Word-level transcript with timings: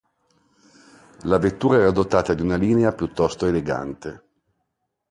La 1.25 1.37
vettura 1.37 1.75
era 1.77 1.91
dotata 1.91 2.33
di 2.33 2.41
una 2.41 2.55
linea 2.55 2.91
piuttosto 2.91 3.45
elegante. 3.45 4.23